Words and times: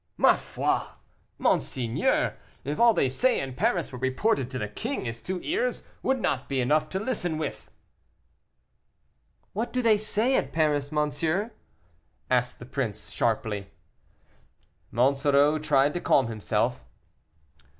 "Ma 0.17 0.33
foi! 0.35 0.79
monseigneur, 1.37 2.35
if 2.63 2.79
all 2.79 2.91
they 2.91 3.07
say 3.07 3.39
in 3.39 3.53
Paris 3.53 3.91
were 3.91 3.99
reported 3.99 4.49
to 4.49 4.57
the 4.57 4.67
king, 4.67 5.05
his 5.05 5.21
two 5.21 5.39
ears 5.43 5.83
would 6.01 6.19
not 6.19 6.49
be 6.49 6.59
enough 6.59 6.89
to 6.89 6.99
listen 6.99 7.37
with." 7.37 7.69
"What 9.53 9.71
do 9.71 9.83
they 9.83 9.99
say 9.99 10.35
at 10.37 10.53
Paris, 10.53 10.91
monsieur?" 10.91 11.51
asked 12.31 12.57
the 12.57 12.65
prince 12.65 13.11
sharply. 13.11 13.69
Monsoreau 14.89 15.59
tried 15.59 15.93
to 15.93 16.01
calm 16.01 16.29
himself. 16.29 16.83